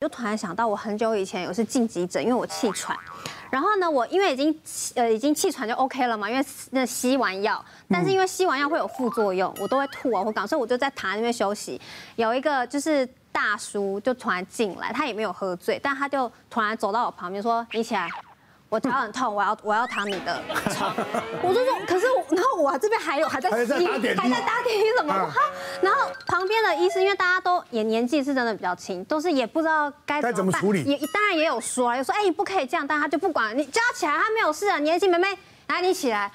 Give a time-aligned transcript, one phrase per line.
[0.00, 2.96] 就突然想到，我很久以前有次进急诊，因为我气喘。
[3.50, 4.58] 然后呢，我因为已经
[4.94, 11.78] 呃已经气喘就 OK 了嘛，因为那吸完药，但是因为吸完药会有副作用，我都会吐啊，我感受我就在躺在那边休息。
[12.16, 18.08] 有一个就是大叔就突然进来，他也没有喝醉，但他就突然走到我旁边说：“你起来。”
[18.70, 20.40] 我脚很痛，我要我要躺你的
[20.72, 20.94] 床。
[21.42, 25.12] 我就说，可是我，然后我这边还有还在吸，还在打点滴什么？
[25.12, 25.40] 哈，
[25.82, 35.36] 然后旁边的医生，因为大家都也年纪是真的比较轻，都是也不知道该怎么办，也当然也有说，有说哎你不可以这样，但他就不管你叫他起来，他没有事啊，年轻妹妹，
[35.74, 36.30] 来你起来。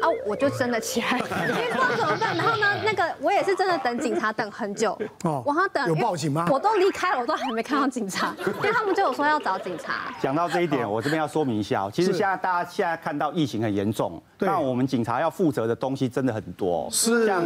[0.00, 2.36] 啊，我就真的起来， 因为不知道怎么办。
[2.36, 4.96] 然后呢，那个我也是真的等警察等很久。
[5.24, 5.88] 哦，我好像等。
[5.88, 6.46] 有报警吗？
[6.48, 10.14] 我都离开了，我都还没看到警察， 因为他们就有说要找警察。
[10.20, 16.88] 讲到这一点，我这边要说明一下，其实现在大家现在看到疫情很严重，那我们警察要负责的东西真的很多。
[16.92, 17.26] 是。
[17.26, 17.42] 像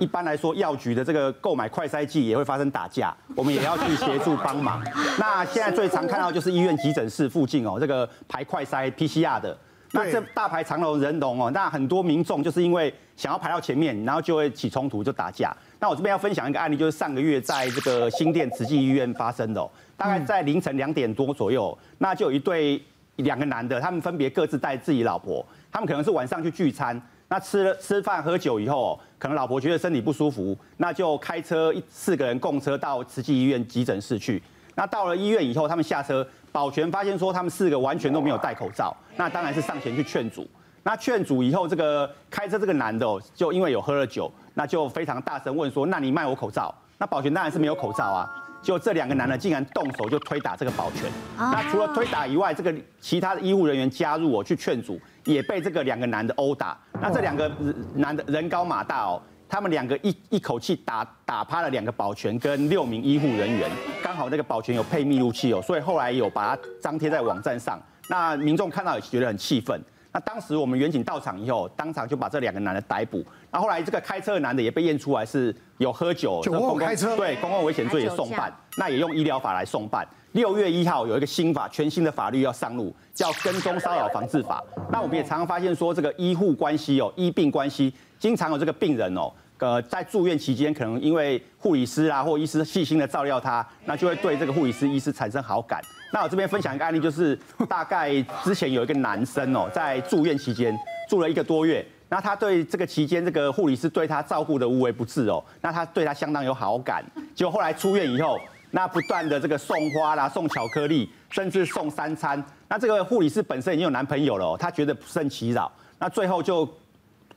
[0.00, 4.82] 一般来说，药局的这个购买快筛剂也会发生打架，我们也要去协助帮忙。
[5.20, 9.56] 那现在最常看到就是医院急诊室附近哦，这个排快筛 PCR 的。
[9.92, 15.54] 那这大排长龙人龙哦，那很多民众就是因为想要排到前面，然后就会起冲突，就打架。
[15.78, 22.82] 那我这边要分享一个案例，就是上个月在这个新店慈济医院发生的，大概在凌晨两点多左右，那就有一对
[23.16, 34.42] 两个男的，他们分别各自带自己老婆，他们可能是晚上去聚餐，那吃了吃饭喝酒以后，可能老婆觉得身体不舒服，那就开车四个人共车到慈济医院急诊室去。
[34.74, 36.26] 那到了医院以后，他们下车。
[36.52, 40.46] 保全发现说他们四个完全都没有戴口罩，那当然是上前去劝阻。
[40.82, 48.30] 那劝阻以后，这个开车这个男的哦，就因为有喝了酒，那就非常大声问说：“那你卖我口罩？”那保全当然是没有口罩啊。
[48.60, 51.10] 就这两个男的竟然动手就推打这个保全。
[51.38, 56.78] 那除了推打以外，这个其他的医护人员加入我去劝阻，也被这个两个男的殴打。
[57.00, 57.50] 那这两个
[57.94, 59.18] 男的人高马大哦。
[59.52, 63.70] 他们两个一一口气打打趴了两个保全跟六名医护人员，
[64.02, 67.78] 刚好那个保全有配密录器哦，所以后来有把它张贴在网站上。
[68.08, 69.78] 那民众看到也觉得很气愤。
[70.10, 73.22] 那当时我们远警到场以后，当场就把这两个男的逮捕。
[73.50, 80.08] 那后来这个开车的男的也被验出来是有喝酒，酒后开车，对公共危险罪也送办，那也用医疗法来送办。
[80.32, 84.64] 六月一号有一个新法，全新的法律要上路，叫跟踪骚扰防治法。
[84.90, 89.32] 那我们也常常发现说，这个医护关系哦，医病关系，经常有这个病人哦。
[89.58, 95.80] 呃，在住院期间，可能因为护理师啊或医师细心的照料他，那就会对这个护理师、医师产生好感。
[96.12, 97.38] 那我这边分享一个案例，就是
[97.68, 100.76] 大概之前有一个男生哦，在住院期间
[101.08, 107.04] 住了一个多月，那他对这个期间这个护理师对他照顾的无微不至哦，那他对他相当有好感。
[107.34, 108.36] 结果后来出院以后，
[108.70, 112.42] 那不断的这个送花啦、送巧克力，甚至送三餐。
[112.68, 116.68] 那这个护理师本身已经有男朋友了，他觉得不胜其扰，那最后就。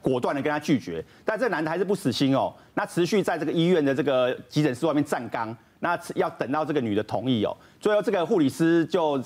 [0.05, 9.19] 果断的跟他拒绝，但这个男的还是不死心哦，那持续在这个医院的这个急诊室外面站岗，那要等到这个女的同意哦，最后这个护理师就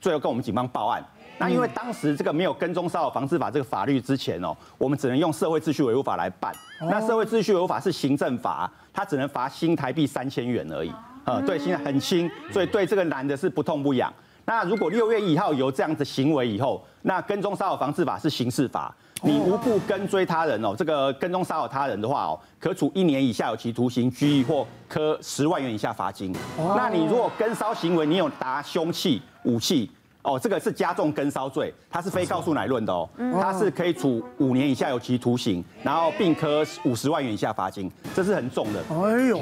[0.00, 1.00] 最后跟我们警方报案，
[1.38, 10.92] 那因为当时这个没有跟踪骚扰防治法这个法律之前哦，我们只能用社会秩序维护法来办，那社会秩序维护法是行政法，它只能罚新台币三千元而已，
[11.24, 14.12] 呃，对，现在很轻，所以对这个男的是不痛不痒。
[14.46, 18.94] 那如果六月一号有这样的行为以后，那跟踪骚扰防治法是刑事法。
[19.22, 26.34] 你无故跟追他人哦，这个跟踪骚扰他人的话哦，可处一年以下有期徒刑、拘役或科十万元以下罚金。
[26.76, 29.90] 那你如果跟骚行为，你有拿凶器、武器。
[30.24, 33.08] 哦，这个是加重跟骚罪，它是非告诉乃论的哦，
[33.40, 38.80] 它是可以处五年以下有期徒刑，然后并科五十万元以下罚金，这是很重的。
[38.88, 39.38] 哎呦，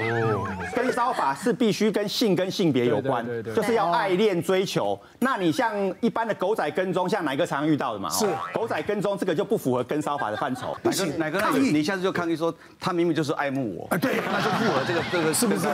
[0.75, 4.99] 跟骚法是必须跟性跟性别有关，就是要爱恋追求。
[5.21, 8.11] 那你像一般的狗仔跟踪，像哪个常常遇到的嘛？
[8.11, 10.77] 是狗仔跟踪，这个就不符合跟骚法的范畴。
[10.83, 13.87] 乃哥，乃哥，那你你下次就抗议说，他明明就是爱慕我。
[13.95, 15.69] 啊，对，那就符合这个这个 是不是？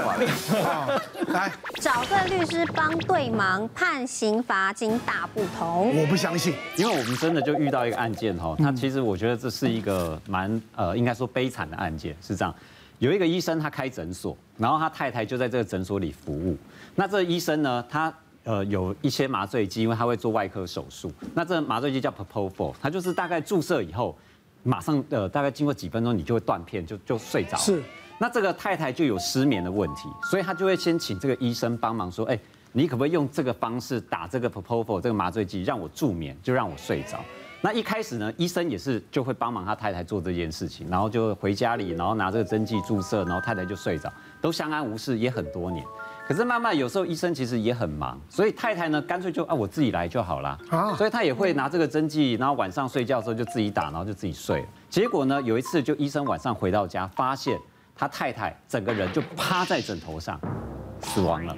[1.33, 4.98] 来，找个律师帮对忙，判刑罚金。
[5.07, 12.55] 大不同，我不相信，因为我们真的就遇到一个案件哈，那其实我觉得这是一个蛮呃，应该说悲惨的案件，是这样，
[12.99, 16.57] 有一个医生他开诊所，然后他太太就在这个诊所里服务，
[16.95, 18.13] 那这个医生呢，他
[18.45, 24.17] 呃有一些麻醉剂，因为他会做外科手术，那这麻醉剂叫 Propofol，他就是大概注射以后，
[24.63, 27.83] 马上呃大概经过几分钟你就会断片，就就睡着，是，
[28.19, 32.39] 那这个太太就有失眠的问题，所以他就会先请这个医生帮忙说，哎。
[32.73, 37.19] 你可不可以用这个方式打这个 propofol 这个麻醉剂，让我助眠，就让我睡着？
[37.61, 45.85] 那一开始呢，医生也是就会帮忙他太太做这件事情，然后就回家里，然后拿这个针剂注射，然后太太就睡着，都相安无事，也很多年。
[46.25, 50.57] 可是慢慢有时候医生其实也很忙，所以太太呢干脆就啊我自己来就好了，
[50.97, 54.65] 所以他也会拿这个针剂，然后晚上睡觉的时候就自己打，然后就自己睡。
[54.89, 57.59] 结果呢，有一次就医生晚上回到家，发现
[57.97, 60.39] 他太太整个人就趴在枕头上
[61.01, 61.57] 死亡了。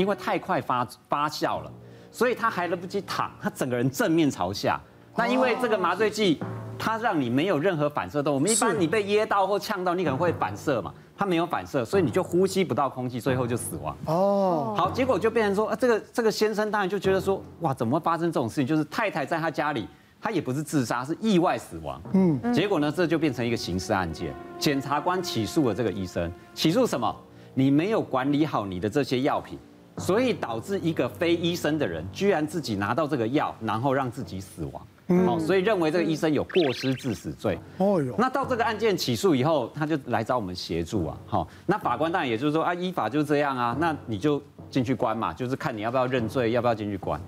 [0.00, 1.70] 因为太快发发酵了，
[2.10, 4.80] 所以他还来不及躺，他整个人正面朝下。
[5.14, 6.40] 那因为这个麻醉剂，
[6.78, 8.32] 它让你没有任何反射动。
[8.34, 13.94] 我们一般你被噎到或呛到，你可能会反射嘛，它没有反射，所以你就呼吸不到空气，最后就死亡。
[14.06, 18.66] 哦，好，结果就变成说，啊，这个这个先生当然就觉得说，哇，怎么会发生这种事情？
[18.66, 19.86] 就是太太在他家里，
[20.22, 22.00] 他也不是自杀，是意外死亡。
[22.14, 24.32] 嗯，结果呢，这就变成一个刑事案件。
[24.58, 27.14] 检察官起诉了这个医生，起诉什么？
[27.52, 29.58] 你没有管理好你的这些药品，
[29.98, 34.86] 所以导致一个非医生的人居然自己拿到这个药，然后让自己死亡。
[35.26, 37.58] 好，所以认为这个医生有过失致死罪。
[37.78, 41.18] 哦哟，那到这个案件起诉以后，他就来找我们协助啊。
[41.26, 44.40] 好，那法官当然也就是说啊，依法就是这样啊，那你就
[44.70, 47.20] 进去关嘛，就是看你要不要认罪，要不要进去关。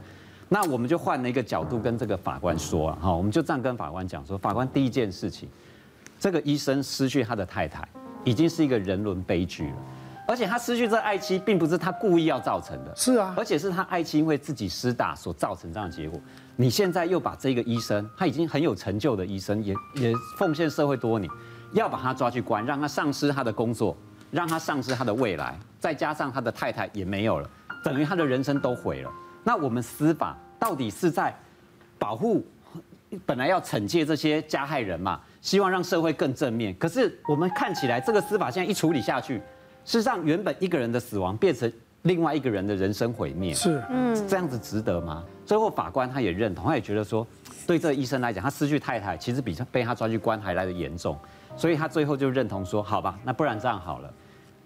[0.48, 5.48] 那我们就换了一个角度跟这个法官说啊，好，我们就这样跟法官讲说，法官第一件事情，
[6.20, 7.86] 这个医生失去他的太太，
[8.22, 9.76] 已经是一个人伦悲剧了。
[10.26, 16.18] 而且他失去这爱妻，并不是他故意要造成的，是啊，而且是他爱妻因为自己失打所造成这样的结果。
[16.54, 21.30] 你现在又把这个医生，他已经很有成就的医生，也也奉献社会多年，
[21.72, 23.96] 要把他抓去关，让他丧失他的工作，
[24.30, 27.50] 让他丧失他的未来，再加上他的太太也没有了，
[27.82, 29.10] 等于他的人生都毁了。
[29.42, 31.36] 那我们司法到底是在
[31.98, 32.46] 保护，
[33.26, 36.74] 本来要惩戒这些加害人嘛，希望让社会更正面。
[36.78, 39.42] 可是我们看起来，这个司法现在一处理下去。
[39.84, 41.70] 事实上，原本一个人的死亡变成
[42.02, 45.24] 另外一个人的人生毁灭，是，嗯，这样子值得吗？
[45.44, 47.26] 最后法官他也认同，他也觉得说，
[47.66, 51.18] 对这个医生来讲，他失去太太其实比他被他抓去关还来的严重，
[51.56, 54.12] 所以他最后就认同说，好吧，那不然这样好了。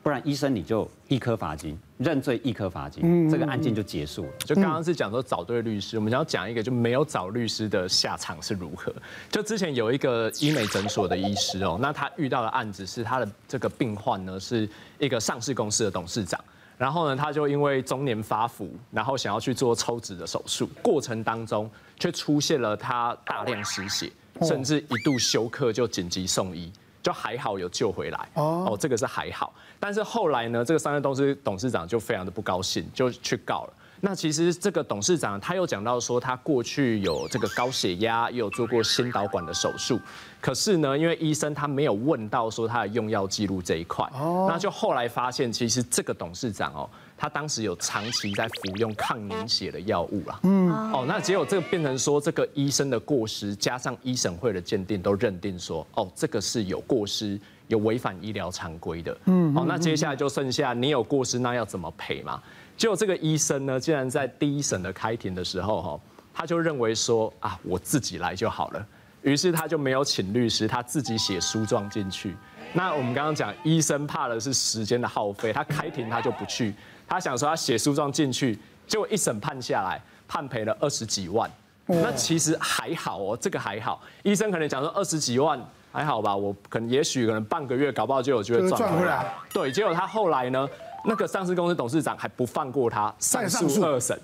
[0.03, 4.33] 不然医生你就一颗罚金，认罪一颗罚金，这个案件就结束了。
[4.41, 8.93] 就刚刚是讲说找对律师，我们想要讲一个就没有找律师的下场是如何。
[9.31, 16.39] 就之前有一个医美诊所的医师哦，那他遇到的案子是他的这个病患呢是一个上市公司的董事长，
[16.77, 24.13] 然后呢他就因为中年发福，然后想要去做抽脂的手术，过程当中却出现了他大量失血，
[24.43, 26.71] 甚至一度休克就紧急送医。
[27.07, 29.55] 就还好有救回来哦，这个是还好。
[29.79, 33.73] 但是后来呢，这个商业公司董事长就非常的不高兴，就去告了。
[34.01, 40.01] 那其实这个董事长他又讲到说，他过去有这个高血压，也有做过心导管的手术。
[40.41, 44.05] 可是呢，因为医生他没有问到说他的用药记录这一块，
[44.49, 46.91] 那就后来发现，其实这个董事长哦。
[47.17, 62.43] 他当时有长期在服用抗凝血的药物啦，嗯，哦，那结果这个变成说这个医生的过失，加上医审会的鉴定都认定说，哦，这个是有过失，有违反医疗常规的，嗯，好，那接下来就剩下你有过失，那要怎么赔嘛？
[62.77, 66.01] 结果这个医生呢，竟然在第一审的开庭的时候，哈，
[66.35, 68.87] 他就认为说啊，我自己来就好了，
[69.23, 72.37] 于是他就没有请律师，他自己写诉状进去。
[72.73, 76.75] 那我们刚刚讲，医生怕的是时间的耗费，他开庭他就不去。
[77.09, 81.51] 他想说他写诉状进去，结果一审判下来，判赔了二十几万。
[81.87, 84.03] 那其实还好哦，这个还好。
[84.25, 85.59] 医生可能讲说二十几万
[85.93, 89.33] 还好吧，我可能也许可能半个月搞不好就有机会赚回来。
[89.53, 90.69] 对，结果他后来呢，
[91.05, 94.19] 那个上市公司董事长还不放过他，上诉二审。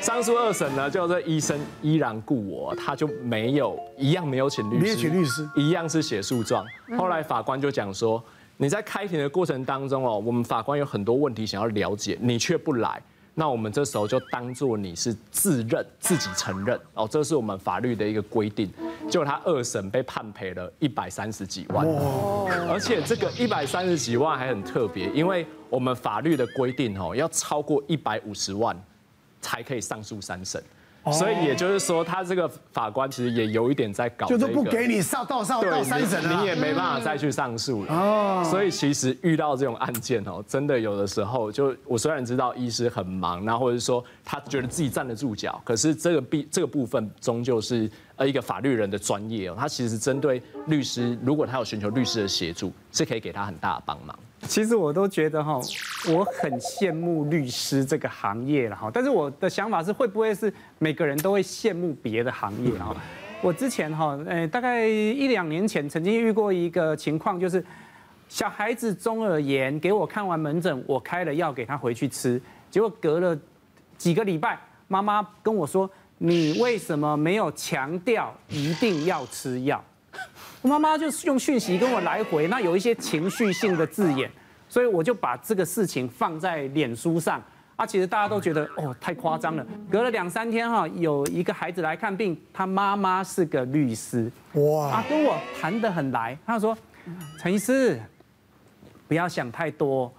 [0.00, 6.64] 上诉二审呢，就是医生依然故我，他就没有一样没有请律师，没有请律师，一样是写诉状。
[6.98, 8.22] 后来法官就讲说。
[8.58, 13.02] 你在开庭的过程当中哦，我们法官有很多问题想要了解，你却不来，
[13.38, 18.72] 那我们这时候就当做你是自认自己承认哦，这是我们法律的一个规定。
[19.10, 21.86] 结果他二审被判赔了一百三十几万，
[22.66, 28.74] 而且这个一百三十几万还很特别，因为我们法律的规定哦，要超过一百五十万
[29.42, 30.62] 才可以上诉三审。
[31.12, 37.94] 所以也就是说，他这个法官其实也有一点在搞，就是不给你上到上到三审，你也没办法再去上诉了。
[37.94, 54.18] 哦，所以其实遇到这种案件哦，真的有的时候，就我虽然知道医师很忙，那或者说他觉得自己站得住脚，可是这个必这个部分终究是呃一个法律人的专业哦，他其实针对律师，如果他有寻求律师的协助，是可以给他很大的帮忙。
[54.48, 55.60] 其实我都觉得哈，
[56.08, 58.90] 我很羡慕律师这个行业了哈。
[58.92, 62.94] 但是我的想法是，会不会是每个人都会羡慕别的行业哈？
[63.42, 67.64] 我之前哈，呃，大概一两年前曾经遇过一个情况，就是
[68.28, 73.38] 小孩子中耳炎，给我看完门诊，我开了药给他回去吃，结果隔了
[73.98, 75.88] 几个礼拜，妈妈跟我说
[76.18, 79.84] ：“你为什么没有强调一定要吃药？”
[80.66, 84.28] 我妈妈就是用讯息跟我来回，那有一些情绪性的字眼，
[84.68, 87.40] 所以我就把这个事情放在脸书上。
[87.76, 89.64] 啊，其实大家都觉得哦，太夸张了。
[89.88, 96.36] 隔了两三天哈，有一个孩子来看病，他妈妈是个律师，哇，啊，跟我谈得很来。
[96.44, 96.76] 他说
[97.38, 98.00] ：“陈医师，
[99.06, 100.12] 不要想太多，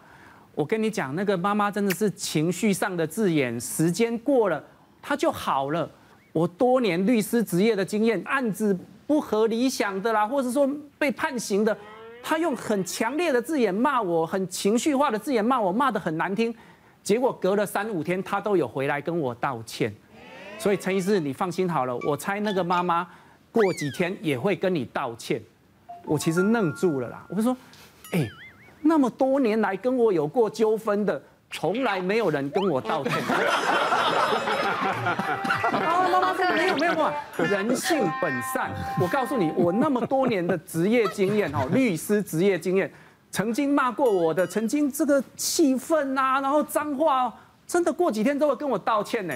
[0.55, 4.63] 我跟你讲，那个妈妈真的是情绪上的字眼，时间过了，
[5.01, 5.91] 她就好了。
[6.31, 8.77] 我多年律师职业的经验，案子
[9.07, 11.75] 不合理想的啦，或者说被判刑的，
[12.21, 16.53] 他用很强烈的字眼骂我，很情绪化的字眼骂我，骂得很难听。
[17.01, 19.91] 结果隔了三五天，他都有回来跟我道歉。
[20.59, 23.07] 所以陈医师，你放心好了，我猜那个妈妈
[23.49, 25.41] 过几天也会跟你道歉。
[26.03, 27.55] 我其实愣住了啦，我就说，
[28.11, 28.27] 哎，
[28.81, 31.21] 那么多年来跟我有过纠纷的。
[31.49, 33.13] 从来没有人跟我道歉。
[35.71, 37.01] 妈妈妈，没有没有没
[37.37, 38.71] 有，人性本善。
[39.01, 42.91] 我告诉你，我那么多年的职业经验哦，律师职业经验，
[43.31, 47.33] 曾经骂过我的，曾经这个气愤啊，然后脏话，
[47.65, 49.33] 真的过几天都会跟我道歉呢。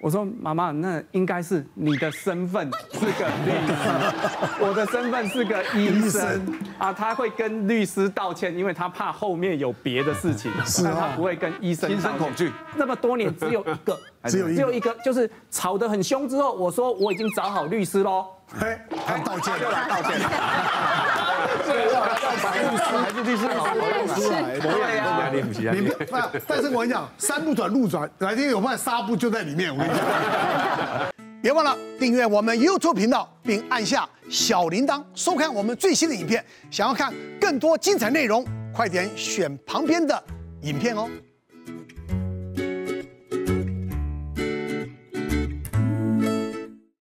[0.00, 6.40] 我说妈妈，那应该是你的身份是个律师，我的身份是个医生
[6.78, 6.92] 啊。
[6.92, 10.52] 他会跟律师道歉，因为他怕后面有别的事情，
[10.84, 11.90] 但他不会跟医生。
[11.90, 12.52] 心生恐惧。
[12.76, 13.98] 那么多年只有一个，
[14.30, 18.26] 只有只有一个，就是吵得很凶之后，我说我已经找好律师喽。
[18.56, 20.18] 嘿，他道歉，又来道歉。
[21.66, 22.06] 对，要要
[22.42, 24.58] 把律师还是律师好好弄出来。
[24.58, 25.30] 对呀，
[25.72, 25.94] 你不，
[26.46, 29.70] 但是我跟你讲，山不转路转，来天有办法纱布就在里面。
[29.70, 30.04] 我跟你讲，
[31.42, 36.42] 别忘了订阅我们 YouTube 频道，并按下小铃铛，收看我们最新的影片。
[36.70, 40.22] 想要看更多精彩内容，快点选旁边的
[40.62, 41.08] 影片哦。